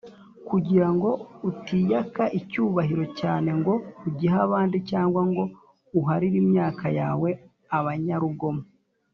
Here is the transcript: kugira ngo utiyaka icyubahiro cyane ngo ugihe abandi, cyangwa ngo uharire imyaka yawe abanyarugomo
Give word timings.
kugira 0.49 0.87
ngo 0.95 1.09
utiyaka 1.49 2.23
icyubahiro 2.39 3.05
cyane 3.19 3.49
ngo 3.59 3.73
ugihe 4.07 4.35
abandi, 4.45 4.77
cyangwa 4.89 5.21
ngo 5.29 5.43
uharire 5.99 6.37
imyaka 6.43 6.85
yawe 6.99 7.29
abanyarugomo 7.77 8.63